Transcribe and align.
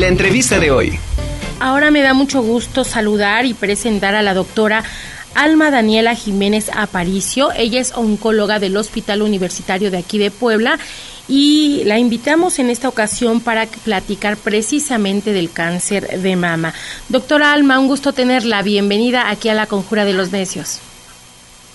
La 0.00 0.08
entrevista 0.08 0.58
de 0.58 0.70
hoy. 0.70 0.98
Ahora 1.60 1.90
me 1.90 2.00
da 2.00 2.14
mucho 2.14 2.40
gusto 2.40 2.84
saludar 2.84 3.44
y 3.44 3.52
presentar 3.52 4.14
a 4.14 4.22
la 4.22 4.32
doctora 4.32 4.82
Alma 5.34 5.70
Daniela 5.70 6.14
Jiménez 6.14 6.70
Aparicio. 6.74 7.52
Ella 7.54 7.82
es 7.82 7.92
oncóloga 7.92 8.58
del 8.58 8.78
Hospital 8.78 9.20
Universitario 9.20 9.90
de 9.90 9.98
aquí 9.98 10.16
de 10.16 10.30
Puebla 10.30 10.78
y 11.28 11.82
la 11.84 11.98
invitamos 11.98 12.58
en 12.58 12.70
esta 12.70 12.88
ocasión 12.88 13.42
para 13.42 13.66
platicar 13.66 14.38
precisamente 14.38 15.34
del 15.34 15.52
cáncer 15.52 16.22
de 16.22 16.34
mama. 16.34 16.72
Doctora 17.10 17.52
Alma, 17.52 17.78
un 17.78 17.86
gusto 17.86 18.14
tenerla. 18.14 18.62
Bienvenida 18.62 19.28
aquí 19.28 19.50
a 19.50 19.54
la 19.54 19.66
Conjura 19.66 20.06
de 20.06 20.14
los 20.14 20.32
Necios. 20.32 20.78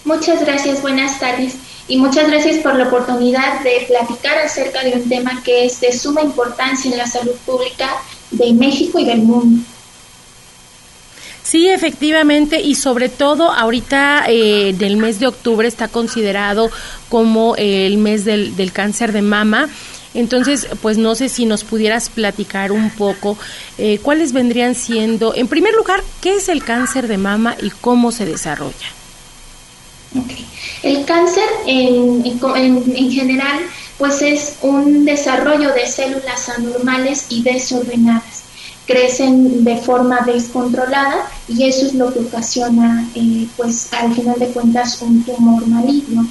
Muchas 0.03 0.43
gracias, 0.43 0.81
buenas 0.81 1.19
tardes 1.19 1.57
y 1.87 1.97
muchas 1.97 2.27
gracias 2.27 2.57
por 2.57 2.75
la 2.75 2.87
oportunidad 2.87 3.61
de 3.61 3.85
platicar 3.87 4.39
acerca 4.39 4.83
de 4.83 4.93
un 4.93 5.07
tema 5.07 5.43
que 5.43 5.65
es 5.65 5.79
de 5.79 5.91
suma 5.91 6.23
importancia 6.23 6.89
en 6.89 6.97
la 6.97 7.05
salud 7.05 7.35
pública 7.45 7.87
de 8.31 8.53
México 8.53 8.99
y 8.99 9.05
del 9.05 9.19
mundo. 9.19 9.63
Sí, 11.43 11.69
efectivamente, 11.69 12.59
y 12.59 12.73
sobre 12.73 13.07
todo 13.07 13.51
ahorita 13.51 14.25
eh, 14.27 14.73
del 14.77 14.97
mes 14.97 15.19
de 15.19 15.27
octubre 15.27 15.67
está 15.67 15.87
considerado 15.87 16.71
como 17.07 17.55
el 17.57 17.97
mes 17.99 18.25
del, 18.25 18.55
del 18.55 18.71
cáncer 18.71 19.11
de 19.11 19.21
mama. 19.21 19.69
Entonces, 20.15 20.67
pues 20.81 20.97
no 20.97 21.13
sé 21.13 21.29
si 21.29 21.45
nos 21.45 21.63
pudieras 21.63 22.09
platicar 22.09 22.71
un 22.71 22.89
poco 22.89 23.37
eh, 23.77 23.99
cuáles 24.01 24.31
vendrían 24.31 24.73
siendo, 24.73 25.35
en 25.35 25.47
primer 25.47 25.73
lugar, 25.75 26.01
qué 26.21 26.35
es 26.35 26.49
el 26.49 26.63
cáncer 26.63 27.07
de 27.07 27.17
mama 27.17 27.55
y 27.61 27.69
cómo 27.69 28.11
se 28.11 28.25
desarrolla. 28.25 28.87
El 30.81 31.03
cáncer 31.03 31.43
en, 31.67 32.23
en, 32.25 32.95
en, 32.95 33.11
general 33.11 33.59
pues 33.97 34.21
es 34.21 34.55
un 34.61 35.05
desarrollo 35.05 35.73
de 35.73 35.87
células 35.87 36.49
anormales 36.49 37.27
y 37.29 37.43
desordenadas 37.43 38.45
crecen 38.85 39.63
de 39.63 39.77
forma 39.77 40.21
descontrolada 40.21 41.29
y 41.47 41.67
eso 41.67 41.87
es 41.87 41.93
lo 41.93 42.13
que 42.13 42.19
ocasiona, 42.19 43.07
eh, 43.15 43.47
pues 43.57 43.91
al 43.93 44.13
final 44.13 44.37
de 44.39 44.47
cuentas, 44.47 45.01
un 45.01 45.23
tumor 45.23 45.65
maligno. 45.67 46.27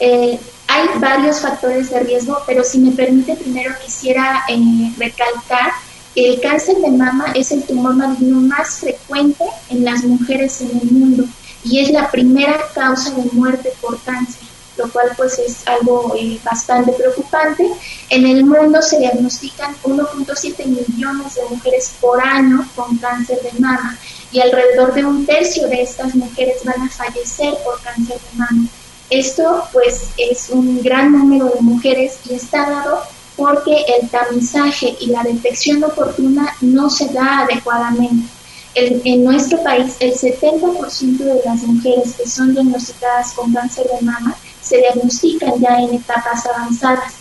Eh, 0.00 0.38
hay 0.66 0.88
varios 0.98 1.40
factores 1.40 1.90
de 1.90 2.00
riesgo, 2.00 2.38
pero 2.46 2.64
si 2.64 2.78
me 2.78 2.92
permite, 2.92 3.36
primero 3.36 3.74
quisiera 3.84 4.44
eh, 4.48 4.92
recalcar 4.98 5.72
que 6.14 6.34
el 6.34 6.40
cáncer 6.40 6.76
de 6.76 6.90
mama 6.90 7.26
es 7.34 7.52
el 7.52 7.62
tumor 7.62 7.94
maligno 7.94 8.40
más 8.40 8.78
frecuente 8.78 9.44
en 9.70 9.84
las 9.84 10.04
mujeres 10.04 10.60
en 10.60 10.78
el 10.80 10.90
mundo 10.90 11.24
y 11.64 11.80
es 11.80 11.90
la 11.90 12.10
primera 12.10 12.58
causa 12.74 13.10
de 13.10 13.24
muerte 13.32 13.72
por 13.80 14.00
cáncer 14.02 14.47
lo 14.78 14.90
cual 14.90 15.10
pues 15.16 15.38
es 15.38 15.66
algo 15.66 16.14
eh, 16.16 16.38
bastante 16.44 16.92
preocupante. 16.92 17.70
En 18.08 18.26
el 18.26 18.44
mundo 18.44 18.80
se 18.80 18.98
diagnostican 18.98 19.74
1.7 19.82 20.64
millones 20.66 21.34
de 21.34 21.42
mujeres 21.50 21.92
por 22.00 22.20
año 22.20 22.66
con 22.74 22.96
cáncer 22.98 23.40
de 23.42 23.58
mama 23.58 23.98
y 24.32 24.40
alrededor 24.40 24.94
de 24.94 25.04
un 25.04 25.26
tercio 25.26 25.68
de 25.68 25.82
estas 25.82 26.14
mujeres 26.14 26.64
van 26.64 26.82
a 26.82 26.90
fallecer 26.90 27.54
por 27.64 27.80
cáncer 27.82 28.16
de 28.16 28.38
mama. 28.38 28.68
Esto 29.10 29.64
pues 29.72 30.08
es 30.18 30.50
un 30.50 30.82
gran 30.82 31.12
número 31.12 31.46
de 31.46 31.60
mujeres 31.60 32.18
y 32.28 32.34
está 32.34 32.68
dado 32.68 33.02
porque 33.36 33.84
el 34.00 34.08
tamizaje 34.10 34.96
y 35.00 35.06
la 35.06 35.22
detección 35.22 35.82
oportuna 35.82 36.54
no 36.60 36.90
se 36.90 37.08
da 37.08 37.40
adecuadamente. 37.40 38.28
en 38.74 39.24
nuestro 39.24 39.60
país, 39.62 39.96
el 39.98 40.12
70% 40.12 41.18
de 41.18 41.40
las 41.44 41.62
mujeres 41.62 42.14
que 42.14 42.28
son 42.28 42.52
diagnosticadas 42.52 43.32
con 43.32 43.52
cáncer 43.52 43.86
de 43.88 44.04
mama 44.04 44.36
se 44.68 44.78
diagnostican 44.78 45.58
ya 45.60 45.78
en 45.78 45.94
etapas 45.94 46.44
avanzadas. 46.46 47.14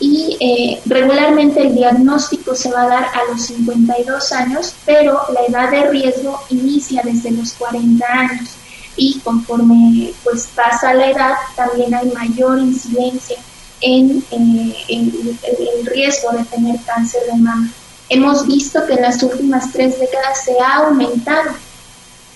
Y 0.00 0.36
eh, 0.40 0.82
regularmente 0.86 1.60
el 1.62 1.74
diagnóstico 1.74 2.54
se 2.54 2.70
va 2.70 2.82
a 2.82 2.88
dar 2.88 3.04
a 3.04 3.30
los 3.30 3.42
52 3.42 4.32
años, 4.32 4.74
pero 4.84 5.20
la 5.32 5.46
edad 5.46 5.70
de 5.70 5.88
riesgo 5.90 6.40
inicia 6.50 7.02
desde 7.04 7.30
los 7.30 7.52
40 7.52 8.06
años. 8.06 8.50
Y 8.96 9.18
conforme 9.20 10.12
pues 10.22 10.48
pasa 10.54 10.94
la 10.94 11.10
edad 11.10 11.34
también 11.56 11.94
hay 11.94 12.06
mayor 12.10 12.58
incidencia 12.58 13.36
en, 13.80 14.24
eh, 14.30 14.76
el 14.88 15.86
riesgo 15.86 16.30
de 16.32 16.44
tener 16.44 16.76
cáncer 16.84 17.22
de 17.26 17.38
mama. 17.38 17.70
Hemos 18.08 18.46
visto 18.46 18.84
que 18.86 18.94
en 18.94 19.02
las 19.02 19.22
últimas 19.22 19.72
tres 19.72 19.98
décadas 19.98 20.44
se 20.44 20.58
ha 20.60 20.86
aumentado 20.86 21.50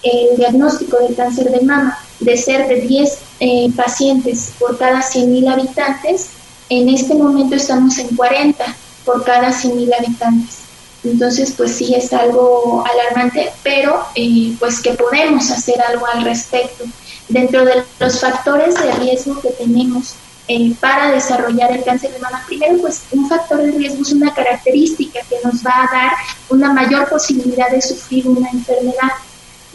el 0.03 0.37
diagnóstico 0.37 0.99
de 0.99 1.15
cáncer 1.15 1.51
de 1.51 1.61
mama 1.61 1.99
de 2.21 2.37
ser 2.37 2.69
de 2.69 2.81
10 2.81 3.19
eh, 3.41 3.71
pacientes 3.77 4.53
por 4.59 4.77
cada 4.79 5.01
100.000 5.01 5.53
habitantes, 5.53 6.29
en 6.69 6.89
este 6.89 7.15
momento 7.15 7.55
estamos 7.55 7.99
en 7.99 8.15
40 8.17 8.65
por 9.05 9.25
cada 9.25 9.49
100.000 9.49 9.95
habitantes. 9.99 10.59
Entonces, 11.05 11.55
pues 11.57 11.77
sí 11.77 11.95
es 11.95 12.13
algo 12.13 12.85
alarmante, 12.85 13.51
pero 13.63 14.05
eh, 14.15 14.55
pues 14.59 14.81
que 14.81 14.95
podemos 14.95 15.51
hacer 15.51 15.81
algo 15.81 16.07
al 16.07 16.25
respecto. 16.25 16.85
Dentro 17.29 17.65
de 17.65 17.85
los 18.01 18.21
factores 18.21 18.75
de 18.75 18.93
riesgo 18.93 19.41
que 19.41 19.51
tenemos 19.51 20.15
eh, 20.49 20.75
para 20.81 21.13
desarrollar 21.13 21.71
el 21.73 21.85
cáncer 21.85 22.13
de 22.13 22.19
mama, 22.19 22.43
primero 22.47 22.79
pues 22.81 23.03
un 23.13 23.29
factor 23.29 23.63
de 23.63 23.71
riesgo 23.73 24.03
es 24.03 24.13
una 24.13 24.33
característica 24.35 25.21
que 25.29 25.37
nos 25.45 25.65
va 25.65 25.75
a 25.85 25.95
dar 25.95 26.13
una 26.49 26.73
mayor 26.73 27.09
posibilidad 27.09 27.71
de 27.71 27.83
sufrir 27.83 28.27
una 28.27 28.49
enfermedad 28.51 29.13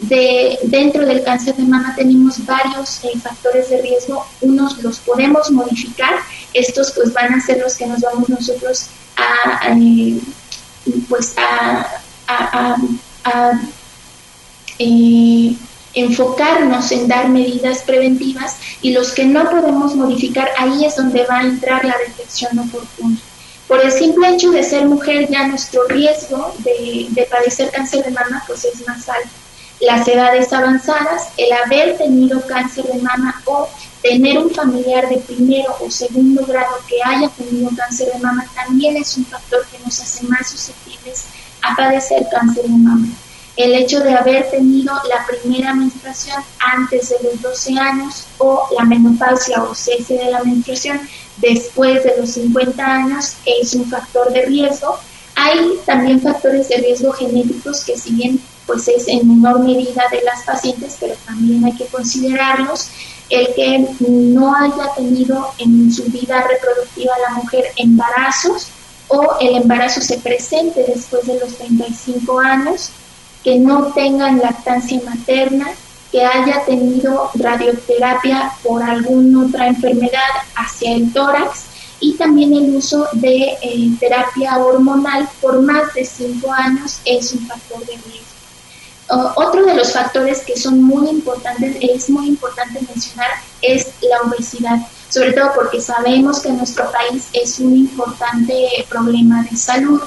de, 0.08 0.58
dentro 0.64 1.04
del 1.06 1.22
cáncer 1.22 1.56
de 1.56 1.64
mama 1.64 1.94
tenemos 1.96 2.44
varios 2.44 3.02
eh, 3.04 3.18
factores 3.22 3.70
de 3.70 3.82
riesgo, 3.82 4.26
unos 4.40 4.82
los 4.82 4.98
podemos 4.98 5.50
modificar, 5.50 6.14
estos 6.52 6.92
pues 6.92 7.12
van 7.12 7.34
a 7.34 7.40
ser 7.40 7.58
los 7.58 7.74
que 7.76 7.86
nos 7.86 8.00
vamos 8.00 8.28
nosotros 8.28 8.86
a, 9.16 9.74
eh, 9.76 10.18
pues 11.08 11.34
a, 11.38 12.76
eh, 14.78 15.56
enfocarnos 15.94 16.90
en 16.90 17.06
dar 17.06 17.28
medidas 17.28 17.78
preventivas 17.82 18.56
y 18.82 18.92
los 18.92 19.12
que 19.12 19.24
no 19.24 19.48
podemos 19.48 19.94
modificar, 19.94 20.50
ahí 20.58 20.84
es 20.84 20.96
donde 20.96 21.24
va 21.24 21.38
a 21.38 21.42
entrar 21.42 21.84
la 21.84 21.94
detección 22.06 22.58
oportuna. 22.58 23.16
Por 23.68 23.80
el 23.80 23.92
simple 23.92 24.28
hecho 24.30 24.50
de 24.50 24.62
ser 24.62 24.86
mujer, 24.86 25.28
ya 25.30 25.46
nuestro 25.46 25.86
riesgo 25.88 26.54
de, 26.58 27.06
de 27.10 27.22
padecer 27.26 27.70
cáncer 27.70 28.04
de 28.04 28.10
mama 28.10 28.42
pues 28.46 28.64
es 28.64 28.86
más 28.86 29.08
alto 29.08 29.43
las 29.80 30.06
edades 30.06 30.52
avanzadas, 30.52 31.28
el 31.36 31.52
haber 31.52 31.96
tenido 31.96 32.40
cáncer 32.46 32.84
de 32.86 33.02
mama 33.02 33.42
o 33.44 33.68
tener 34.02 34.38
un 34.38 34.50
familiar 34.50 35.08
de 35.08 35.18
primero 35.18 35.74
o 35.80 35.90
segundo 35.90 36.44
grado 36.46 36.76
que 36.88 36.96
haya 37.02 37.28
tenido 37.30 37.70
cáncer 37.76 38.12
de 38.12 38.18
mama 38.18 38.46
también 38.54 38.96
es 38.96 39.16
un 39.16 39.24
factor 39.26 39.66
que 39.66 39.78
nos 39.78 40.00
hace 40.00 40.26
más 40.26 40.48
susceptibles 40.48 41.24
a 41.62 41.74
padecer 41.74 42.26
cáncer 42.30 42.64
de 42.64 42.68
mama. 42.68 43.08
El 43.56 43.72
hecho 43.74 44.00
de 44.00 44.12
haber 44.12 44.50
tenido 44.50 44.92
la 45.08 45.24
primera 45.26 45.74
menstruación 45.74 46.42
antes 46.58 47.10
de 47.10 47.16
los 47.22 47.40
12 47.40 47.78
años 47.78 48.26
o 48.38 48.66
la 48.76 48.84
menopausia 48.84 49.62
o 49.62 49.74
cese 49.74 50.14
de 50.14 50.30
la 50.30 50.42
menstruación 50.42 51.00
después 51.36 52.02
de 52.02 52.14
los 52.18 52.30
50 52.30 52.84
años 52.84 53.34
es 53.46 53.74
un 53.74 53.88
factor 53.88 54.32
de 54.32 54.46
riesgo. 54.46 54.98
Hay 55.36 55.78
también 55.86 56.20
factores 56.20 56.68
de 56.68 56.78
riesgo 56.78 57.12
genéticos 57.12 57.84
que 57.84 57.96
si 57.96 58.12
bien 58.12 58.40
pues 58.66 58.88
es 58.88 59.08
en 59.08 59.28
menor 59.28 59.60
medida 59.60 60.04
de 60.10 60.22
las 60.22 60.42
pacientes, 60.44 60.96
pero 61.00 61.14
también 61.26 61.64
hay 61.64 61.72
que 61.72 61.86
considerarlos. 61.86 62.88
El 63.30 63.54
que 63.54 63.86
no 64.00 64.54
haya 64.54 64.94
tenido 64.96 65.52
en 65.58 65.92
su 65.92 66.04
vida 66.04 66.46
reproductiva 66.46 67.12
la 67.28 67.34
mujer 67.36 67.64
embarazos 67.76 68.68
o 69.08 69.36
el 69.40 69.56
embarazo 69.56 70.00
se 70.00 70.18
presente 70.18 70.84
después 70.86 71.26
de 71.26 71.38
los 71.38 71.56
35 71.56 72.40
años, 72.40 72.90
que 73.42 73.58
no 73.58 73.92
tengan 73.92 74.38
lactancia 74.38 75.00
materna, 75.04 75.68
que 76.10 76.24
haya 76.24 76.64
tenido 76.64 77.30
radioterapia 77.34 78.52
por 78.62 78.82
alguna 78.82 79.46
otra 79.46 79.66
enfermedad 79.66 80.20
hacia 80.54 80.94
el 80.94 81.12
tórax 81.12 81.64
y 82.00 82.14
también 82.14 82.54
el 82.54 82.76
uso 82.76 83.08
de 83.14 83.56
eh, 83.62 83.90
terapia 83.98 84.58
hormonal 84.58 85.28
por 85.40 85.60
más 85.62 85.92
de 85.94 86.04
5 86.04 86.52
años 86.52 87.00
es 87.04 87.32
un 87.32 87.46
factor 87.46 87.80
de 87.80 87.94
riesgo 87.94 88.33
otro 89.08 89.64
de 89.64 89.74
los 89.74 89.92
factores 89.92 90.40
que 90.40 90.56
son 90.56 90.82
muy 90.82 91.08
importantes, 91.08 91.76
es 91.80 92.08
muy 92.08 92.28
importante 92.28 92.80
mencionar, 92.88 93.30
es 93.60 93.88
la 94.02 94.22
obesidad, 94.22 94.78
sobre 95.08 95.32
todo 95.32 95.50
porque 95.54 95.80
sabemos 95.80 96.40
que 96.40 96.50
nuestro 96.50 96.90
país 96.90 97.28
es 97.32 97.58
un 97.58 97.76
importante 97.76 98.86
problema 98.88 99.46
de 99.50 99.56
salud. 99.56 100.00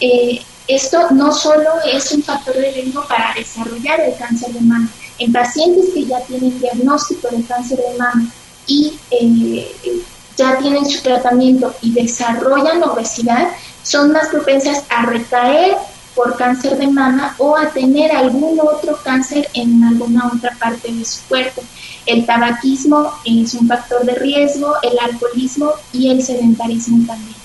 Eh, 0.00 0.42
esto 0.68 1.10
no 1.10 1.32
solo 1.32 1.70
es 1.90 2.12
un 2.12 2.22
factor 2.22 2.54
de 2.54 2.70
riesgo 2.70 3.04
para 3.08 3.34
desarrollar 3.34 4.00
el 4.00 4.16
cáncer 4.16 4.52
de 4.52 4.60
mama. 4.60 4.88
En 5.18 5.32
pacientes 5.32 5.86
que 5.92 6.04
ya 6.04 6.20
tienen 6.20 6.58
diagnóstico 6.60 7.28
de 7.28 7.42
cáncer 7.44 7.78
de 7.78 7.98
mama 7.98 8.26
y 8.66 8.98
eh, 9.10 9.74
ya 10.36 10.58
tienen 10.58 10.86
su 10.86 11.02
tratamiento 11.02 11.74
y 11.82 11.92
desarrollan 11.92 12.82
obesidad, 12.84 13.48
son 13.82 14.12
más 14.12 14.28
propensas 14.28 14.84
a 14.88 15.06
recaer 15.06 15.76
por 16.14 16.36
cáncer 16.36 16.76
de 16.78 16.86
mama 16.86 17.34
o 17.38 17.56
a 17.56 17.68
tener 17.70 18.12
algún 18.12 18.58
otro 18.60 18.98
cáncer 19.02 19.48
en 19.54 19.82
alguna 19.84 20.30
otra 20.34 20.56
parte 20.58 20.92
de 20.92 21.04
su 21.04 21.22
cuerpo. 21.22 21.62
El 22.06 22.26
tabaquismo 22.26 23.12
es 23.24 23.54
un 23.54 23.68
factor 23.68 24.04
de 24.04 24.14
riesgo, 24.14 24.74
el 24.82 24.98
alcoholismo 24.98 25.72
y 25.92 26.10
el 26.10 26.22
sedentarismo 26.22 27.06
también. 27.06 27.36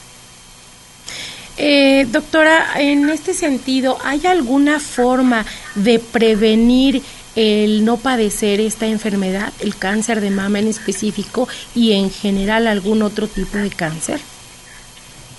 Eh, 1.59 2.07
doctora, 2.11 2.79
en 2.79 3.09
este 3.09 3.33
sentido, 3.33 3.97
¿hay 4.03 4.25
alguna 4.27 4.79
forma 4.79 5.45
de 5.75 5.97
prevenir 5.97 7.01
el 7.35 7.85
no 7.85 7.97
padecer 7.97 8.59
esta 8.59 8.87
enfermedad, 8.87 9.53
el 9.59 9.75
cáncer 9.75 10.21
de 10.21 10.31
mama 10.31 10.59
en 10.59 10.67
específico 10.67 11.47
y 11.75 11.93
en 11.93 12.11
general 12.11 12.67
algún 12.67 13.01
otro 13.01 13.27
tipo 13.27 13.57
de 13.57 13.69
cáncer? 13.69 14.19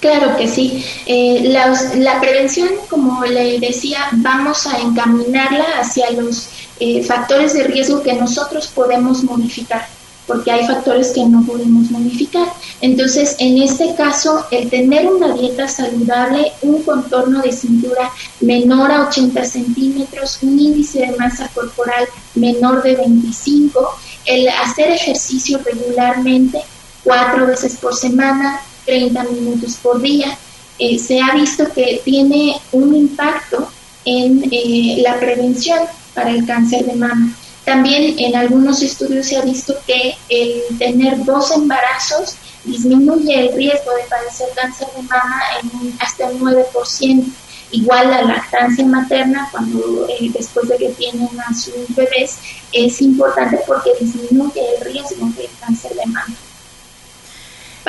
Claro 0.00 0.36
que 0.36 0.46
sí. 0.46 0.84
Eh, 1.06 1.42
la, 1.48 2.20
prevención, 2.20 2.68
como 2.88 3.24
le 3.24 3.58
decía, 3.58 4.08
vamos 4.12 4.66
a 4.66 4.78
encaminarla 4.78 5.64
hacia 5.80 6.10
los 6.12 6.48
eh, 6.78 7.02
factores 7.02 7.54
de 7.54 7.64
riesgo 7.64 8.02
que 8.02 8.12
nosotros 8.12 8.68
podemos 8.68 9.24
modificar, 9.24 9.88
porque 10.28 10.52
hay 10.52 10.66
factores 10.68 11.08
que 11.08 11.26
no 11.26 11.44
podemos 11.44 11.90
modificar. 11.90 12.46
Entonces, 12.80 13.34
en 13.40 13.60
este 13.60 13.96
caso, 13.96 14.46
el 14.52 14.70
tener 14.70 15.08
una 15.08 15.34
dieta 15.34 15.66
saludable, 15.66 16.52
un 16.62 16.84
contorno 16.84 17.42
de 17.42 17.50
cintura 17.50 18.12
menor 18.40 18.92
a 18.92 19.08
80 19.08 19.44
centímetros, 19.44 20.38
un 20.42 20.60
índice 20.60 21.00
de 21.00 21.16
masa 21.16 21.48
corporal 21.48 22.06
menor 22.36 22.84
de 22.84 22.94
25, 22.94 23.98
el 24.26 24.48
hacer 24.48 24.92
ejercicio 24.92 25.58
regularmente, 25.64 26.60
cuatro 27.02 27.46
veces 27.46 27.76
por 27.78 27.96
semana, 27.96 28.60
30 28.88 29.22
minutos 29.24 29.76
por 29.82 30.00
día, 30.00 30.38
eh, 30.78 30.98
se 30.98 31.20
ha 31.20 31.34
visto 31.34 31.70
que 31.74 32.00
tiene 32.04 32.58
un 32.72 32.96
impacto 32.96 33.70
en 34.06 34.42
eh, 34.50 35.02
la 35.02 35.20
prevención 35.20 35.80
para 36.14 36.30
el 36.30 36.46
cáncer 36.46 36.86
de 36.86 36.94
mama. 36.94 37.34
También 37.66 38.18
en 38.18 38.34
algunos 38.34 38.80
estudios 38.80 39.26
se 39.26 39.36
ha 39.36 39.42
visto 39.42 39.74
que 39.86 40.14
el 40.30 40.62
tener 40.78 41.22
dos 41.26 41.50
embarazos 41.50 42.36
disminuye 42.64 43.48
el 43.48 43.54
riesgo 43.54 43.90
de 43.94 44.04
padecer 44.08 44.48
cáncer 44.54 44.88
de 44.96 45.02
mama 45.02 45.42
en 45.62 45.92
hasta 46.00 46.30
el 46.30 46.40
9%. 46.40 47.24
Igual 47.70 48.10
la 48.10 48.22
lactancia 48.22 48.86
materna, 48.86 49.48
cuando 49.52 50.06
eh, 50.08 50.30
después 50.32 50.66
de 50.68 50.78
que 50.78 50.88
tienen 50.90 51.28
a 51.46 51.52
sus 51.52 51.94
bebés, 51.94 52.38
es 52.72 53.02
importante 53.02 53.58
porque 53.66 53.90
disminuye 54.00 54.62
el 54.76 54.84
riesgo 54.86 55.26
de 55.36 55.50
cáncer 55.60 55.92
de 55.94 56.06
mama 56.06 56.34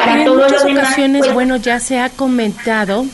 en 0.08 0.36
muchas 0.36 0.64
ocasiones, 0.64 1.22
pues, 1.22 1.34
bueno, 1.34 1.58
ya 1.58 1.80
se 1.80 2.00
ha 2.00 2.10
comentado, 2.10 3.06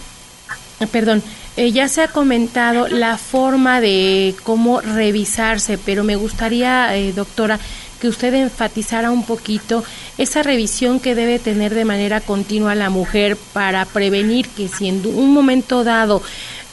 eh, 0.79 0.87
perdón, 0.87 1.23
eh, 1.57 1.71
ya 1.71 1.87
se 1.87 2.01
ha 2.01 2.07
comentado 2.09 2.87
la 2.87 3.17
forma 3.17 3.79
de 3.79 4.35
cómo 4.43 4.81
revisarse, 4.81 5.77
pero 5.77 6.03
me 6.03 6.15
gustaría, 6.15 6.95
eh, 6.97 7.13
doctora, 7.13 7.59
que 7.99 8.09
usted 8.09 8.33
enfatizara 8.33 9.09
un 9.09 9.23
poquito 9.23 9.83
esa 10.17 10.43
revisión 10.43 10.99
que 10.99 11.15
debe 11.15 11.39
tener 11.39 11.73
de 11.73 11.85
manera 11.85 12.19
continua 12.19 12.75
la 12.75 12.89
mujer 12.89 13.37
para 13.53 13.85
prevenir 13.85 14.49
que 14.49 14.67
si 14.67 14.89
en 14.89 15.01
un 15.05 15.33
momento 15.33 15.85
dado 15.85 16.21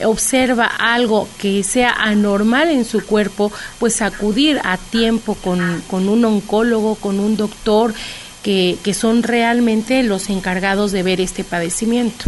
observa 0.05 0.67
algo 0.67 1.29
que 1.38 1.62
sea 1.62 1.93
anormal 1.93 2.70
en 2.70 2.85
su 2.85 3.06
cuerpo, 3.06 3.53
pues 3.79 4.03
acudir 4.03 4.61
a 4.65 4.76
tiempo 4.76 5.35
con, 5.37 5.82
con 5.88 6.08
un 6.08 6.25
oncólogo, 6.25 6.97
con 6.97 7.20
un 7.20 7.37
doctor, 7.37 7.94
que, 8.43 8.94
son 8.94 9.23
realmente 9.23 10.03
los 10.03 10.29
encargados 10.29 10.93
de 10.93 11.03
ver 11.03 11.21
este 11.21 11.44
padecimiento. 11.44 12.25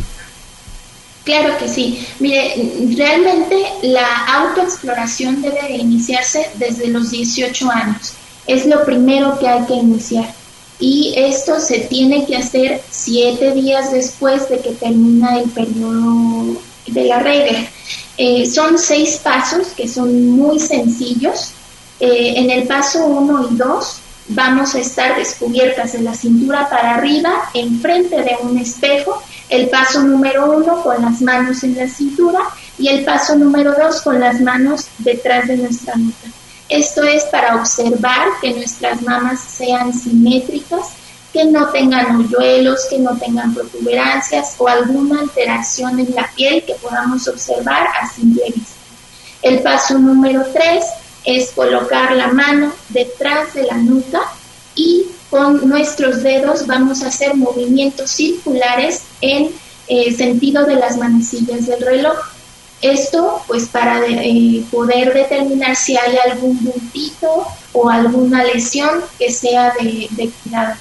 Claro 1.25 1.57
que 1.59 1.69
sí. 1.69 2.07
Mire, 2.21 2.55
realmente 2.97 3.57
la 3.83 4.27
autoexploración 4.27 5.41
debe 5.43 5.77
iniciarse 5.77 6.51
desde 6.55 6.89
los 6.89 7.11
18 7.11 7.71
años. 7.71 8.13
Es 8.47 8.67
lo 8.67 8.85
primero 8.85 9.39
que 9.39 9.49
hay 9.49 9.65
que 9.65 9.75
iniciar. 9.75 10.33
Y 10.79 11.15
esto 11.17 11.61
se 11.61 11.81
tiene 11.81 12.27
que 12.27 12.37
hacer 12.37 12.83
siete 12.91 13.53
días 13.53 13.93
después 13.93 14.49
de 14.51 14.59
que 14.59 14.73
termina 14.73 15.39
el 15.39 15.49
periodo 15.51 16.61
de 16.89 17.05
la 17.05 17.21
regla. 17.21 17.67
Eh, 18.19 18.47
son 18.47 18.79
seis 18.79 19.19
pasos 19.23 19.69
que 19.69 19.89
son 19.89 20.29
muy 20.31 20.59
sencillos. 20.59 21.53
Eh, 22.01 22.35
en 22.37 22.51
el 22.51 22.67
paso 22.67 23.07
1 23.07 23.49
y 23.53 23.57
2 23.57 24.01
vamos 24.29 24.75
a 24.75 24.79
estar 24.79 25.17
descubiertas 25.17 25.93
de 25.93 26.00
la 26.00 26.15
cintura 26.15 26.69
para 26.69 26.94
arriba, 26.94 27.50
enfrente 27.53 28.23
de 28.23 28.37
un 28.41 28.59
espejo, 28.59 29.23
el 29.49 29.69
paso 29.69 30.03
número 30.03 30.50
uno 30.53 30.82
con 30.82 31.03
las 31.03 31.21
manos 31.21 31.62
en 31.62 31.76
la 31.76 31.88
cintura 31.88 32.41
y 32.79 32.88
el 32.88 33.05
paso 33.05 33.37
número 33.37 33.75
dos 33.75 34.00
con 34.00 34.19
las 34.19 34.41
manos 34.41 34.87
detrás 34.99 35.47
de 35.47 35.59
nuestra 35.59 35.94
nuca. 35.97 36.29
Esto 36.69 37.03
es 37.03 37.25
para 37.25 37.56
observar 37.56 38.29
que 38.41 38.55
nuestras 38.55 39.03
mamas 39.03 39.41
sean 39.41 39.93
simétricas, 39.93 40.94
que 41.32 41.44
no 41.44 41.69
tengan 41.69 42.17
hoyuelos, 42.17 42.87
que 42.88 42.99
no 42.99 43.17
tengan 43.19 43.53
protuberancias 43.53 44.55
o 44.59 44.69
alguna 44.69 45.20
alteración 45.20 46.00
en 46.00 46.15
la 46.15 46.31
piel 46.35 46.65
que 46.65 46.75
podamos 46.75 47.29
observar 47.29 47.88
a 48.00 48.09
simple 48.09 48.44
vista. 48.47 48.73
El 49.43 49.61
paso 49.61 49.99
número 49.99 50.43
tres 50.55 50.85
es 51.25 51.50
colocar 51.50 52.12
la 52.12 52.29
mano 52.29 52.73
detrás 52.91 53.55
de 53.55 53.65
la 53.65 53.76
nuca 53.76 54.21
y 54.75 55.06
con 55.31 55.69
nuestros 55.69 56.23
dedos 56.23 56.67
vamos 56.67 57.03
a 57.03 57.09
hacer 57.09 57.35
movimientos 57.35 58.11
circulares 58.11 59.03
en 59.21 59.50
eh, 59.88 60.15
sentido 60.15 60.65
de 60.65 60.76
las 60.76 60.97
manecillas 60.97 61.67
del 61.67 61.81
reloj. 61.81 62.17
Esto 62.81 63.43
pues 63.47 63.67
para 63.67 64.05
eh, 64.06 64.65
poder 64.71 65.15
determinar 65.15 65.75
si 65.75 65.97
hay 65.97 66.17
algún 66.31 66.59
puntito 66.59 67.47
o 67.73 67.88
alguna 67.88 68.44
lesión 68.44 69.00
que 69.19 69.32
sea 69.32 69.73
de, 69.81 70.06
de 70.11 70.31
cuidado. 70.43 70.75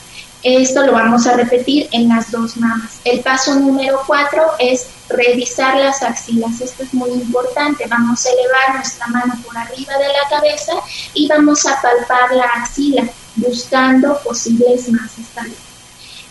Esto 0.44 0.86
lo 0.86 0.92
vamos 0.92 1.26
a 1.26 1.38
repetir 1.38 1.88
en 1.94 2.10
las 2.10 2.30
dos 2.30 2.58
mamas. 2.58 3.00
El 3.06 3.22
paso 3.22 3.56
número 3.56 4.02
cuatro 4.06 4.44
es 4.60 4.88
revisar 5.08 5.78
las 5.78 6.04
axilas. 6.04 6.60
Esto 6.60 6.84
es 6.84 6.94
muy 6.94 7.12
importante. 7.12 7.86
Vamos 7.88 8.26
a 8.26 8.30
elevar 8.30 8.76
nuestra 8.76 9.08
mano 9.08 9.36
por 9.46 9.58
arriba 9.58 9.94
de 9.98 10.08
la 10.08 10.30
cabeza 10.30 10.74
y 11.14 11.28
vamos 11.30 11.66
a 11.66 11.82
palpar 11.82 12.36
la 12.36 12.46
axila 12.62 13.04
buscando 13.38 14.20
posibles 14.20 14.90
masas 14.90 15.26
también. 15.34 15.58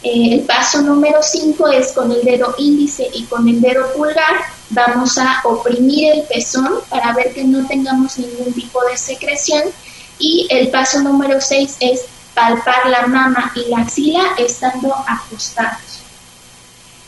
Eh, 0.02 0.34
el 0.34 0.40
paso 0.40 0.82
número 0.82 1.22
5 1.22 1.68
es 1.68 1.92
con 1.92 2.10
el 2.12 2.22
dedo 2.22 2.54
índice 2.58 3.08
y 3.14 3.24
con 3.24 3.48
el 3.48 3.60
dedo 3.60 3.92
pulgar 3.94 4.34
vamos 4.70 5.16
a 5.16 5.40
oprimir 5.44 6.12
el 6.12 6.22
pezón 6.24 6.80
para 6.88 7.12
ver 7.12 7.32
que 7.32 7.44
no 7.44 7.66
tengamos 7.66 8.18
ningún 8.18 8.52
tipo 8.52 8.84
de 8.84 8.96
secreción 8.96 9.62
y 10.18 10.48
el 10.50 10.68
paso 10.68 11.00
número 11.00 11.40
6 11.40 11.76
es 11.80 12.02
palpar 12.34 12.86
la 12.88 13.06
mama 13.06 13.52
y 13.54 13.70
la 13.70 13.82
axila 13.82 14.22
estando 14.38 14.94
acostados. 15.06 16.00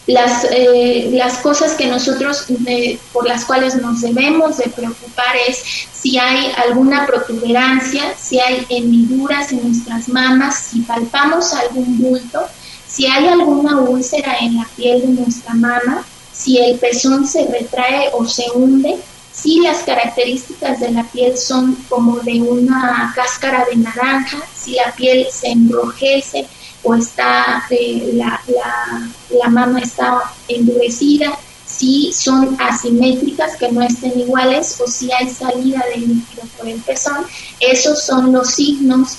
Las, 0.07 0.47
eh, 0.51 1.09
las 1.13 1.39
cosas 1.39 1.73
que 1.73 1.87
nosotros, 1.87 2.45
eh, 2.67 2.99
por 3.13 3.27
las 3.27 3.47
cuales 3.47 3.77
nos 3.77 4.03
debemos 4.03 4.59
de 4.59 4.69
preocupar 4.69 5.35
es 5.49 5.63
si 5.93 6.19
hay 6.19 6.53
alguna 6.59 7.07
protuberancia, 7.07 8.15
si 8.21 8.39
hay 8.39 8.67
hendiduras 8.69 9.51
en 9.53 9.67
nuestras 9.67 10.09
mamas, 10.09 10.59
si 10.71 10.81
palpamos 10.81 11.55
algún 11.55 11.99
bulto, 11.99 12.43
si 12.87 13.07
hay 13.07 13.29
alguna 13.29 13.79
úlcera 13.79 14.37
en 14.41 14.57
la 14.57 14.67
piel 14.77 15.01
de 15.01 15.23
nuestra 15.23 15.55
mama, 15.55 16.05
si 16.33 16.59
el 16.59 16.79
pezón 16.79 17.27
se 17.27 17.47
retrae 17.47 18.11
o 18.13 18.27
se 18.27 18.45
hunde, 18.55 18.99
si 19.35 19.61
las 19.61 19.83
características 19.83 20.81
de 20.81 20.93
la 20.93 21.05
piel 21.05 21.37
son 21.37 21.75
como 21.89 22.21
de 22.21 22.41
una 22.41 23.13
cáscara 23.15 23.65
de 23.67 23.77
naranja, 23.77 24.39
si 24.57 24.75
la 24.75 24.93
piel 24.95 25.27
se 25.31 25.49
enrojece 25.49 26.47
o 26.83 26.95
está 26.95 27.65
eh, 27.71 28.13
la, 28.15 28.41
la, 28.47 29.79
está 29.83 30.23
endurecida, 30.49 31.37
si 31.67 32.13
son 32.13 32.57
asimétricas, 32.61 33.57
que 33.57 33.73
no 33.73 33.83
estén 33.83 34.21
iguales, 34.21 34.81
o 34.81 34.87
si 34.87 35.11
hay 35.11 35.29
salida 35.29 35.83
de 35.93 36.01
líquido 36.01 36.43
por 36.57 36.69
el 36.69 36.81
pezón. 36.81 37.27
Esos 37.59 38.05
son 38.05 38.33
los 38.33 38.51
signos 38.51 39.17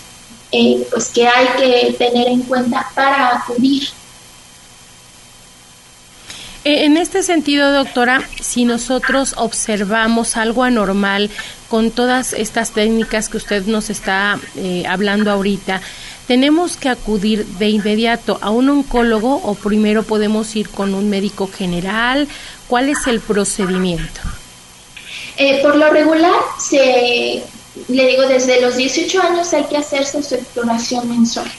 eh, 0.51 0.87
pues 0.89 1.09
que 1.09 1.27
hay 1.27 1.47
que 1.57 1.93
tener 1.97 2.27
en 2.27 2.41
cuenta 2.43 2.89
para 2.95 3.35
acudir 3.35 3.89
en 6.65 6.97
este 6.97 7.21
sentido, 7.21 7.71
doctora, 7.71 8.27
si 8.41 8.65
nosotros 8.65 9.35
observamos 9.37 10.35
algo 10.35 10.63
anormal 10.63 11.29
con 11.69 11.91
todas 11.91 12.33
estas 12.33 12.71
técnicas 12.71 13.29
que 13.29 13.37
usted 13.37 13.65
nos 13.67 13.91
está 13.91 14.39
eh, 14.55 14.83
hablando 14.89 15.29
ahorita, 15.29 15.81
¿tenemos 16.27 16.75
que 16.75 16.89
acudir 16.89 17.45
de 17.45 17.69
inmediato 17.69 18.39
a 18.41 18.49
un 18.49 18.69
oncólogo 18.69 19.35
o 19.43 19.53
primero 19.53 20.01
podemos 20.01 20.55
ir 20.55 20.67
con 20.69 20.95
un 20.95 21.07
médico 21.07 21.47
general? 21.47 22.27
¿Cuál 22.67 22.89
es 22.89 23.05
el 23.05 23.19
procedimiento? 23.19 24.21
Eh, 25.37 25.61
por 25.61 25.75
lo 25.75 25.91
regular, 25.91 26.33
se, 26.59 27.43
le 27.89 28.07
digo, 28.07 28.23
desde 28.27 28.59
los 28.61 28.75
18 28.75 29.21
años 29.21 29.53
hay 29.53 29.65
que 29.65 29.77
hacerse 29.77 30.23
su 30.23 30.33
exploración 30.33 31.07
mensual. 31.07 31.51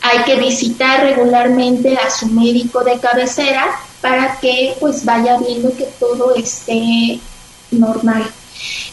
Hay 0.00 0.24
que 0.24 0.36
visitar 0.36 1.02
regularmente 1.02 1.98
a 1.98 2.08
su 2.08 2.28
médico 2.28 2.82
de 2.84 2.98
cabecera 2.98 3.68
para 4.06 4.38
que 4.38 4.76
pues 4.78 5.04
vaya 5.04 5.36
viendo 5.36 5.76
que 5.76 5.88
todo 5.98 6.36
esté 6.36 7.18
normal. 7.72 8.24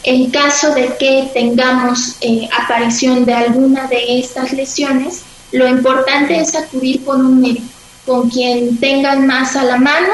En 0.02 0.32
caso 0.32 0.74
de 0.74 0.98
que 0.98 1.30
tengamos 1.36 2.16
eh, 2.20 2.50
aparición 2.60 3.24
de 3.24 3.36
alguna 3.36 3.86
de 3.86 4.20
estas 4.20 4.52
lesiones, 4.54 5.22
lo 5.52 5.68
importante 5.68 6.40
es 6.40 6.56
acudir 6.56 7.04
con 7.06 7.24
un 7.24 7.42
médico, 7.42 7.68
con 8.08 8.28
quien 8.28 8.78
tengan 8.78 9.28
más 9.28 9.56
a 9.56 9.64
la 9.64 9.78
mano, 9.78 10.14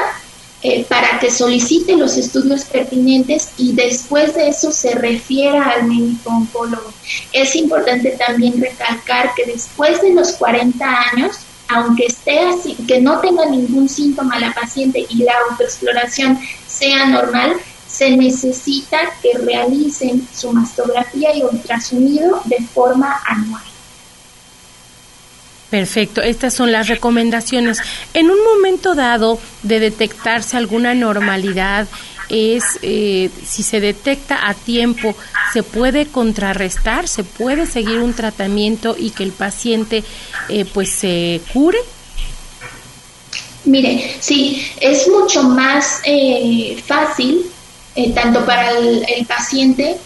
eh, 0.62 0.84
para 0.86 1.18
que 1.18 1.30
solicite 1.30 1.96
los 1.96 2.18
estudios 2.18 2.66
pertinentes 2.66 3.52
y 3.56 3.72
después 3.72 4.34
de 4.34 4.48
eso 4.48 4.70
se 4.70 4.94
refiera 4.94 5.70
al 5.70 5.84
médico 5.84 6.28
oncólogo. 6.28 6.92
Es 7.32 7.56
importante 7.56 8.10
también 8.26 8.60
recalcar 8.60 9.32
que 9.34 9.46
después 9.46 10.02
de 10.02 10.12
los 10.12 10.32
40 10.32 10.84
años, 10.84 11.38
aunque 11.70 12.06
esté 12.06 12.40
así, 12.40 12.74
que 12.86 13.00
no 13.00 13.20
tenga 13.20 13.46
ningún 13.46 13.88
síntoma 13.88 14.38
la 14.38 14.52
paciente 14.52 15.06
y 15.08 15.22
la 15.22 15.32
autoexploración 15.50 16.38
sea 16.66 17.06
normal, 17.06 17.54
se 17.86 18.16
necesita 18.16 18.98
que 19.22 19.38
realicen 19.38 20.26
su 20.34 20.52
mastografía 20.52 21.34
y 21.34 21.42
ultrasonido 21.42 22.40
de 22.44 22.58
forma 22.74 23.20
anual. 23.26 23.62
Perfecto, 25.70 26.20
estas 26.20 26.52
son 26.52 26.72
las 26.72 26.88
recomendaciones. 26.88 27.78
En 28.12 28.30
un 28.30 28.38
momento 28.42 28.96
dado 28.96 29.38
de 29.62 29.78
detectarse 29.78 30.56
alguna 30.56 30.94
normalidad, 30.94 31.86
es 32.30 32.78
eh, 32.82 33.30
si 33.44 33.62
se 33.62 33.80
detecta 33.80 34.48
a 34.48 34.54
tiempo, 34.54 35.14
se 35.52 35.62
puede 35.62 36.06
contrarrestar, 36.06 37.08
se 37.08 37.24
puede 37.24 37.66
seguir 37.66 37.98
un 37.98 38.14
tratamiento 38.14 38.96
y 38.98 39.10
que 39.10 39.24
el 39.24 39.32
paciente 39.32 40.04
eh, 40.48 40.64
pues 40.72 40.90
se 40.90 41.40
cure. 41.52 41.78
Mire, 43.64 44.16
sí, 44.20 44.66
es 44.80 45.08
mucho 45.08 45.42
más 45.42 46.00
eh, 46.04 46.82
fácil, 46.86 47.44
tanto 48.14 48.46
para 48.46 48.70
el, 48.70 49.04
el 49.06 49.26
paciente, 49.26 49.98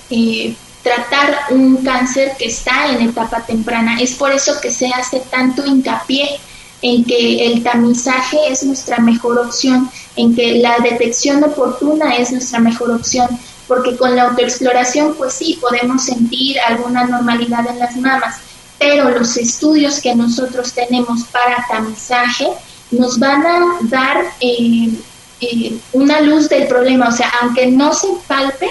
tratar 0.82 1.44
un 1.50 1.76
cáncer 1.76 2.32
que 2.36 2.46
está 2.46 2.90
en 2.90 3.08
etapa 3.08 3.46
temprana. 3.46 4.00
Es 4.00 4.14
por 4.14 4.32
eso 4.32 4.60
que 4.60 4.72
se 4.72 4.88
hace 4.88 5.20
tanto 5.30 5.64
hincapié 5.64 6.40
en 6.84 7.02
que 7.02 7.46
el 7.46 7.62
tamizaje 7.62 8.36
es 8.50 8.62
nuestra 8.62 8.98
mejor 8.98 9.38
opción, 9.38 9.90
en 10.16 10.36
que 10.36 10.56
la 10.56 10.76
detección 10.80 11.42
oportuna 11.42 12.16
es 12.16 12.30
nuestra 12.30 12.60
mejor 12.60 12.90
opción, 12.90 13.26
porque 13.66 13.96
con 13.96 14.14
la 14.14 14.24
autoexploración 14.24 15.14
pues 15.14 15.32
sí 15.32 15.58
podemos 15.62 16.04
sentir 16.04 16.60
alguna 16.60 17.04
normalidad 17.04 17.66
en 17.66 17.78
las 17.78 17.96
mamas, 17.96 18.36
pero 18.78 19.08
los 19.08 19.34
estudios 19.38 19.98
que 19.98 20.14
nosotros 20.14 20.74
tenemos 20.74 21.24
para 21.32 21.64
tamizaje 21.66 22.48
nos 22.90 23.18
van 23.18 23.46
a 23.46 23.78
dar 23.84 24.18
eh, 24.40 24.92
eh, 25.40 25.78
una 25.94 26.20
luz 26.20 26.50
del 26.50 26.68
problema, 26.68 27.08
o 27.08 27.12
sea, 27.12 27.32
aunque 27.40 27.66
no 27.66 27.94
se 27.94 28.08
palpe, 28.26 28.68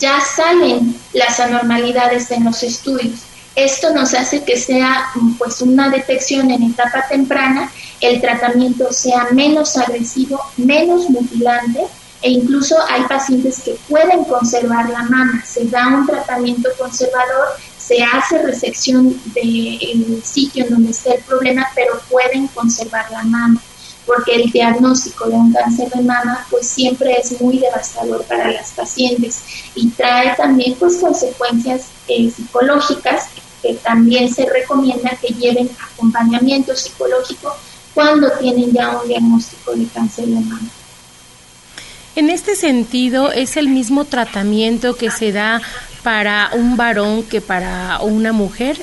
ya 0.00 0.18
salen 0.20 0.96
las 1.12 1.38
anormalidades 1.38 2.32
en 2.32 2.46
los 2.46 2.64
estudios. 2.64 3.20
Esto 3.56 3.94
nos 3.94 4.14
hace 4.14 4.42
que 4.42 4.56
sea 4.56 5.10
pues 5.38 5.60
una 5.60 5.88
detección 5.88 6.50
en 6.50 6.64
etapa 6.64 7.06
temprana, 7.08 7.70
el 8.00 8.20
tratamiento 8.20 8.92
sea 8.92 9.28
menos 9.30 9.76
agresivo, 9.76 10.40
menos 10.56 11.08
mutilante 11.08 11.84
e 12.20 12.30
incluso 12.30 12.76
hay 12.88 13.02
pacientes 13.04 13.60
que 13.62 13.76
pueden 13.88 14.24
conservar 14.24 14.88
la 14.90 15.02
mama. 15.04 15.44
Se 15.46 15.66
da 15.66 15.86
un 15.88 16.06
tratamiento 16.06 16.68
conservador, 16.76 17.48
se 17.78 18.02
hace 18.02 18.38
resección 18.38 19.20
del 19.34 20.22
sitio 20.24 20.64
en 20.64 20.70
donde 20.70 20.90
está 20.90 21.14
el 21.14 21.22
problema, 21.22 21.66
pero 21.74 22.00
pueden 22.10 22.48
conservar 22.48 23.08
la 23.12 23.22
mama 23.22 23.60
porque 24.06 24.36
el 24.36 24.50
diagnóstico 24.50 25.28
de 25.28 25.34
un 25.34 25.52
cáncer 25.52 25.90
de 25.90 26.02
mama 26.02 26.46
pues 26.50 26.66
siempre 26.66 27.16
es 27.16 27.40
muy 27.40 27.58
devastador 27.58 28.24
para 28.24 28.50
las 28.50 28.70
pacientes 28.72 29.40
y 29.74 29.88
trae 29.90 30.34
también 30.36 30.74
pues 30.78 30.96
consecuencias 30.96 31.86
eh, 32.08 32.30
psicológicas 32.30 33.28
que 33.62 33.74
también 33.74 34.32
se 34.32 34.46
recomienda 34.46 35.16
que 35.20 35.28
lleven 35.34 35.70
acompañamiento 35.92 36.76
psicológico 36.76 37.54
cuando 37.94 38.30
tienen 38.38 38.72
ya 38.72 38.98
un 39.00 39.08
diagnóstico 39.08 39.72
de 39.72 39.86
cáncer 39.86 40.26
de 40.26 40.40
mama. 40.40 40.68
En 42.16 42.30
este 42.30 42.54
sentido, 42.54 43.32
¿es 43.32 43.56
el 43.56 43.68
mismo 43.68 44.04
tratamiento 44.04 44.94
que 44.94 45.10
se 45.10 45.32
da 45.32 45.60
para 46.02 46.50
un 46.52 46.76
varón 46.76 47.24
que 47.24 47.40
para 47.40 47.98
una 48.02 48.32
mujer? 48.32 48.80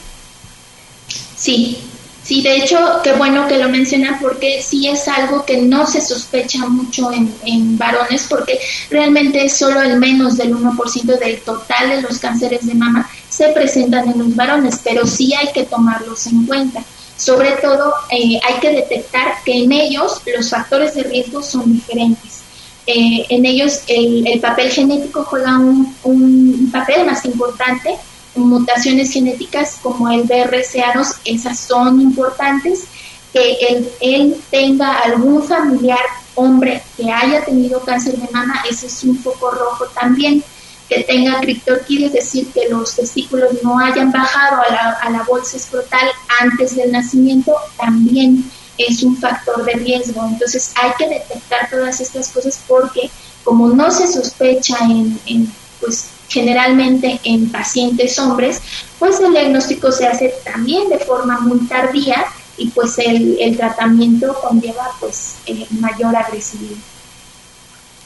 Sí, 1.38 1.78
Sí, 2.24 2.42
de 2.44 2.58
hecho, 2.58 2.78
qué 3.04 3.14
bueno 3.14 3.48
que 3.48 3.58
lo 3.58 3.68
menciona 3.68 4.20
porque 4.22 4.62
sí 4.62 4.88
es 4.88 5.08
algo 5.08 5.44
que 5.44 5.58
no 5.58 5.88
se 5.88 6.02
sospecha 6.02 6.60
mucho 6.68 7.12
en, 7.12 7.34
en 7.46 7.78
varones 7.80 8.28
porque 8.30 8.60
realmente 8.92 9.50
solo 9.50 9.82
el 9.82 9.98
menos 9.98 10.38
del 10.38 10.56
1% 10.56 11.20
del 11.20 11.42
total 11.42 11.90
de 11.90 12.02
los 12.04 12.20
cánceres 12.20 12.66
de 12.68 12.76
mama 12.76 13.10
se 13.28 13.50
presentan 13.50 14.10
en 14.10 14.20
los 14.20 14.36
varones, 14.36 14.80
pero 14.84 15.08
sí 15.08 15.34
hay 15.34 15.52
que 15.52 15.64
tomarlos 15.64 16.28
en 16.28 16.46
cuenta. 16.46 16.84
Sobre 17.18 17.52
todo, 17.54 17.94
eh, 18.12 18.40
hay 18.48 18.60
que 18.60 18.70
detectar 18.70 19.44
que 19.44 19.64
en 19.64 19.72
ellos 19.72 20.22
los 20.36 20.50
factores 20.50 20.94
de 20.94 21.04
riesgo 21.04 21.42
son 21.42 21.74
diferentes. 21.74 22.42
Eh, 22.86 23.26
en 23.30 23.46
ellos 23.46 23.82
el, 23.88 24.28
el, 24.28 24.40
papel 24.40 24.72
genético 24.72 25.24
juega 25.24 25.58
un, 25.60 25.96
un 26.04 26.70
papel 26.72 27.06
más 27.06 27.24
importante 27.26 27.96
mutaciones 28.36 29.12
genéticas 29.12 29.78
como 29.82 30.10
el 30.10 30.28
BRCA2, 30.28 31.16
esas 31.26 31.60
son 31.60 32.02
importantes, 32.02 32.86
que 33.34 33.58
él, 34.02 34.42
tenga 34.50 35.00
algún 35.00 35.44
familiar 35.44 36.00
hombre 36.36 36.82
que 36.98 37.10
haya 37.12 37.44
tenido 37.46 37.82
cáncer 37.82 38.18
de 38.18 38.30
mama, 38.32 38.64
ese 38.70 38.88
es 38.88 39.04
un 39.04 39.18
foco 39.18 39.52
rojo 39.52 39.86
también, 40.00 40.44
que 40.90 41.04
tenga 41.04 41.40
criptorquidia, 41.40 42.08
es 42.08 42.14
decir, 42.14 42.48
que 42.52 42.68
los 42.70 42.96
testículos 42.96 43.64
no 43.64 43.80
hayan 43.80 44.12
bajado 44.12 44.62
a 44.62 44.74
la, 44.74 44.92
a 45.02 45.10
la 45.10 45.24
bolsa 45.24 45.56
escrotal 45.56 46.10
antes 46.42 46.76
del 46.76 46.92
nacimiento, 46.92 47.56
también 47.78 48.50
es 48.78 49.04
un 49.04 49.16
factor 49.18 49.64
de 49.64 49.74
riesgo. 49.74 50.26
Entonces 50.26 50.74
hay 50.76 50.92
que 50.98 51.08
detectar 51.08 51.70
todas 51.70 52.02
estas 52.02 52.30
cosas 52.30 52.60
porque 52.68 53.10
como 53.44 53.70
no 53.70 53.92
se 53.92 54.08
sospecha 54.08 54.78
en, 54.86 55.20
en 55.26 55.54
pues 55.80 56.11
generalmente 56.32 57.20
en 57.24 57.52
pacientes 57.52 58.18
hombres, 58.18 58.62
pues 58.98 59.20
el 59.20 59.32
diagnóstico 59.34 59.92
se 59.92 60.08
hace 60.08 60.34
también 60.46 60.90
de 60.90 60.98
forma 61.00 61.40
muy 61.42 61.60
tardía 61.68 62.26
y 62.58 62.70
pues 62.70 62.98
el, 63.00 63.38
el 63.40 63.58
tratamiento 63.58 64.34
conlleva 64.42 64.90
pues 65.00 65.36
eh, 65.46 65.66
mayor 65.72 66.16
agresividad. 66.16 66.78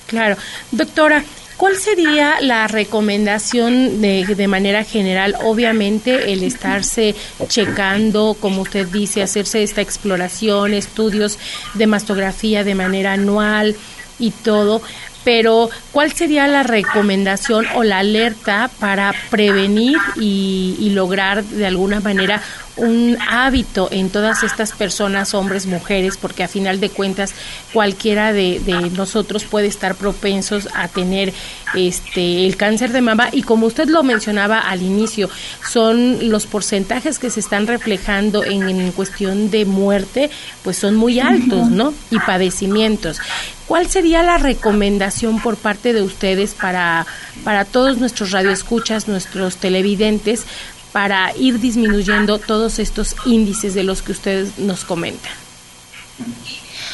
Claro. 0.08 0.38
Doctora, 0.72 1.24
¿Cuál 1.58 1.77
sería 1.77 2.41
la 2.41 2.67
recomendación 2.67 4.01
de, 4.01 4.25
de, 4.25 4.48
manera 4.48 4.84
general? 4.84 5.38
Obviamente 5.41 6.34
el 6.34 6.44
estarse 6.44 7.15
checando, 7.48 8.36
como 8.41 8.63
usted 8.63 8.86
dice, 8.88 9.24
hacerse 9.24 9.63
esta 9.63 9.79
exploración, 9.79 10.74
estudios 10.74 11.39
de 11.74 11.88
mastografía 11.88 12.65
de 12.65 12.75
manera 12.75 13.13
anual 13.13 13.77
y 14.20 14.32
todo, 14.32 14.82
pero 15.25 15.70
¿cuál 15.91 16.13
sería 16.13 16.48
la 16.48 16.63
recomendación 16.63 17.65
o 17.75 17.84
la 17.84 18.00
alerta 18.00 18.70
para 18.79 19.13
prevenir 19.29 19.98
y, 20.15 20.77
y 20.79 20.91
lograr 20.91 21.44
de 21.44 21.65
alguna 21.65 22.00
manera 22.00 22.41
un 22.77 23.17
hábito 23.29 23.88
en 23.91 24.10
todas 24.10 24.44
estas 24.44 24.72
personas, 24.74 25.34
hombres, 25.34 25.65
mujeres, 25.65 26.17
porque 26.17 26.44
a 26.44 26.48
final 26.48 26.79
de 26.79 26.89
cuentas 26.89 27.34
cualquiera 27.74 28.34
de, 28.34 28.60
de, 28.60 28.89
nosotros 28.91 29.46
puede 29.46 29.67
estar 29.67 29.96
propensos 29.96 30.67
a 30.75 30.88
tener 30.88 31.34
este 31.75 32.46
el 32.46 32.58
cáncer 32.58 32.91
de 32.91 33.01
mama 33.01 33.29
y 33.32 33.44
como 33.44 33.67
usted 33.67 33.88
lo 33.88 34.03
mencionaba 34.03 34.60
al 34.60 34.82
inicio, 34.82 35.29
son 35.70 36.29
los 36.29 36.46
porcentajes 36.46 37.20
que 37.20 37.29
se 37.29 37.39
están 37.39 37.67
reflejando 37.67 38.44
en, 38.44 38.67
en 38.67 38.91
cuestión 38.91 39.50
de 39.51 39.65
muerte, 39.65 40.29
pues 40.63 40.77
son 40.77 40.96
muy 40.96 41.20
altos, 41.20 41.70
¿no? 41.70 41.94
Y 42.10 42.20
padecimientos. 42.20 43.20
¿Cuál 43.67 43.89
sería 43.89 44.22
la 44.22 44.38
recomendación 44.38 45.41
por 45.41 45.58
parte 45.58 45.94
de 45.94 46.03
ustedes 46.03 46.53
para, 46.53 47.05
para 47.44 47.65
todos 47.65 47.98
nuestros 47.98 48.32
radioescuchas, 48.32 49.08
nuestros 49.08 49.58
televidentes, 49.58 50.44
para 50.91 51.36
ir 51.36 51.60
disminuyendo 51.60 52.38
todos 52.38 52.79
estos 52.79 53.15
índices 53.25 53.74
de 53.74 53.84
los 53.84 54.01
que 54.01 54.12
ustedes 54.12 54.60
nos 54.60 54.86
comentan? 54.86 55.32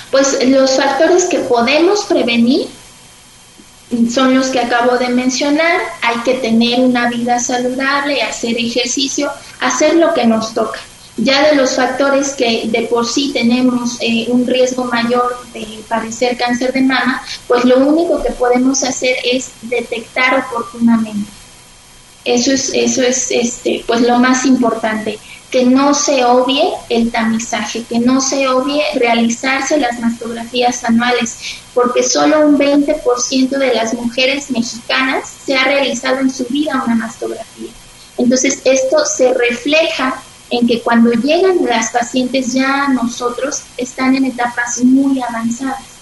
Pues 0.09 0.37
los 0.47 0.75
factores 0.77 1.25
que 1.25 1.39
podemos 1.39 2.05
prevenir 2.05 2.67
son 4.09 4.35
los 4.35 4.47
que 4.47 4.59
acabo 4.59 4.97
de 4.97 5.09
mencionar. 5.09 5.79
Hay 6.01 6.17
que 6.23 6.35
tener 6.35 6.79
una 6.79 7.09
vida 7.09 7.39
saludable, 7.39 8.21
hacer 8.21 8.57
ejercicio, 8.57 9.31
hacer 9.59 9.95
lo 9.95 10.13
que 10.13 10.25
nos 10.25 10.53
toca 10.53 10.79
ya 11.17 11.49
de 11.49 11.55
los 11.55 11.75
factores 11.75 12.33
que 12.33 12.67
de 12.67 12.83
por 12.83 13.05
sí 13.05 13.31
tenemos 13.33 13.97
eh, 14.01 14.25
un 14.29 14.47
riesgo 14.47 14.85
mayor 14.85 15.37
de 15.53 15.83
padecer 15.87 16.37
cáncer 16.37 16.73
de 16.73 16.81
mama, 16.81 17.21
pues 17.47 17.65
lo 17.65 17.77
único 17.79 18.21
que 18.23 18.31
podemos 18.31 18.83
hacer 18.83 19.17
es 19.23 19.51
detectar 19.61 20.45
oportunamente. 20.47 21.29
Eso 22.23 22.51
es, 22.51 22.71
eso 22.73 23.01
es 23.01 23.31
este, 23.31 23.83
pues 23.85 24.01
lo 24.01 24.19
más 24.19 24.45
importante, 24.45 25.19
que 25.51 25.65
no 25.65 25.93
se 25.93 26.23
obvie 26.23 26.63
el 26.87 27.11
tamizaje, 27.11 27.83
que 27.83 27.99
no 27.99 28.21
se 28.21 28.47
obvie 28.47 28.81
realizarse 28.95 29.77
las 29.77 29.99
mastografías 29.99 30.83
anuales, 30.85 31.37
porque 31.73 32.03
solo 32.03 32.47
un 32.47 32.57
20% 32.57 33.49
de 33.49 33.73
las 33.73 33.93
mujeres 33.93 34.49
mexicanas 34.49 35.29
se 35.45 35.55
ha 35.55 35.65
realizado 35.65 36.19
en 36.19 36.33
su 36.33 36.45
vida 36.45 36.81
una 36.85 36.95
mastografía. 36.95 37.69
Entonces, 38.17 38.61
esto 38.63 39.03
se 39.05 39.33
refleja 39.33 40.23
en 40.49 40.67
que 40.67 40.81
cuando 40.81 41.11
llegan 41.11 41.65
las 41.65 41.91
pacientes 41.91 42.53
ya 42.53 42.85
a 42.85 42.89
nosotros 42.89 43.63
están 43.77 44.15
en 44.15 44.25
etapas 44.25 44.81
muy 44.83 45.21
avanzadas. 45.21 46.00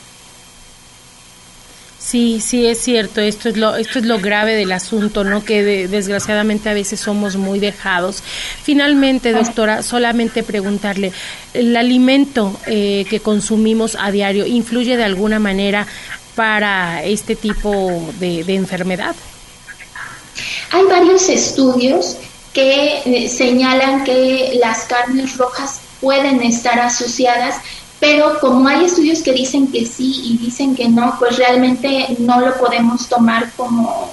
Sí, 2.10 2.42
sí 2.42 2.66
es 2.66 2.82
cierto. 2.82 3.22
Esto 3.22 3.50
es 3.50 3.58
lo, 3.58 3.76
esto 3.76 4.00
es 4.00 4.06
lo 4.06 4.18
grave 4.18 4.56
del 4.56 4.72
asunto, 4.72 5.24
¿no? 5.24 5.46
Que 5.46 5.88
desgraciadamente 5.88 6.68
a 6.68 6.74
veces 6.74 7.00
somos 7.00 7.36
muy 7.36 7.60
dejados. 7.60 8.24
Finalmente, 8.64 9.32
doctora, 9.32 9.84
solamente 9.84 10.42
preguntarle, 10.42 11.14
¿el 11.54 11.78
alimento 11.78 12.60
eh, 12.66 13.06
que 13.12 13.20
consumimos 13.20 13.96
a 14.00 14.10
diario 14.10 14.48
influye 14.48 14.98
de 14.98 15.04
alguna 15.04 15.38
manera 15.38 15.86
para 16.34 17.04
este 17.04 17.36
tipo 17.36 18.12
de, 18.20 18.44
de 18.44 18.56
enfermedad? 18.56 19.16
Hay 20.72 20.86
varios 20.86 21.30
estudios 21.30 22.18
que 22.54 23.04
eh, 23.06 23.30
señalan 23.30 24.04
que 24.04 24.58
las 24.60 24.86
carnes 24.86 25.38
rojas 25.38 25.82
pueden 26.02 26.42
estar 26.42 26.80
asociadas 26.80 27.58
pero 28.00 28.40
como 28.40 28.68
hay 28.68 28.86
estudios 28.86 29.22
que 29.22 29.34
dicen 29.34 29.72
que 29.72 29.86
sí 29.86 30.22
y 30.24 30.38
dicen 30.38 30.76
que 30.76 30.88
no, 30.88 31.16
pues 31.20 31.38
realmente 31.38 32.16
no 32.20 32.40
lo 32.40 32.58
podemos 32.58 33.08
tomar 33.10 33.52
como 33.58 34.10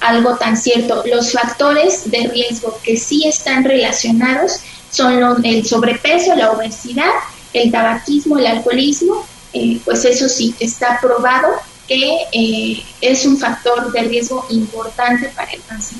algo 0.00 0.36
tan 0.36 0.56
cierto. 0.56 1.02
Los 1.06 1.32
factores 1.32 2.10
de 2.10 2.28
riesgo 2.28 2.78
que 2.82 2.96
sí 2.96 3.26
están 3.26 3.64
relacionados 3.64 4.60
son 4.90 5.44
el 5.44 5.66
sobrepeso, 5.66 6.34
la 6.34 6.50
obesidad, 6.50 7.10
el 7.52 7.70
tabaquismo, 7.70 8.38
el 8.38 8.46
alcoholismo, 8.46 9.24
eh, 9.52 9.80
pues 9.84 10.04
eso 10.04 10.28
sí, 10.28 10.54
está 10.60 10.98
probado 11.00 11.48
que 11.86 12.18
eh, 12.32 12.82
es 13.00 13.24
un 13.24 13.38
factor 13.38 13.90
de 13.92 14.02
riesgo 14.02 14.46
importante 14.50 15.30
para 15.34 15.50
el 15.52 15.62
cáncer. 15.62 15.98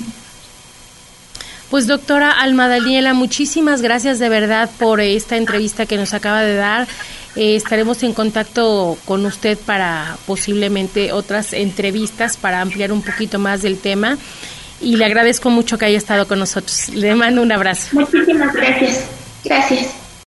Pues 1.69 1.85
doctora 1.85 2.31
Alma 2.31 2.67
Daniela, 2.67 3.13
muchísimas 3.13 3.81
gracias 3.81 4.17
de 4.17 4.27
verdad 4.27 4.69
por 4.79 5.01
esta 5.01 5.37
entrevista 5.37 5.85
que 5.85 5.97
nos 5.97 6.13
acaba 6.13 6.41
de 6.41 6.55
dar. 6.55 6.87
Eh, 7.35 7.55
estaremos 7.55 8.01
en 8.03 8.13
contacto 8.13 8.97
con 9.05 9.25
usted 9.25 9.57
para 9.57 10.17
posiblemente 10.25 11.11
otras 11.11 11.53
entrevistas 11.53 12.37
para 12.37 12.61
ampliar 12.61 12.91
un 12.91 13.01
poquito 13.01 13.39
más 13.39 13.61
del 13.61 13.77
tema 13.77 14.17
y 14.81 14.95
le 14.95 15.05
agradezco 15.05 15.49
mucho 15.49 15.77
que 15.77 15.85
haya 15.85 15.97
estado 15.97 16.27
con 16.27 16.39
nosotros. 16.39 16.89
Le 16.89 17.13
mando 17.15 17.41
un 17.41 17.51
abrazo. 17.51 17.87
Muchísimas 17.91 18.53
gracias. 18.53 19.05
Gracias. 19.43 20.08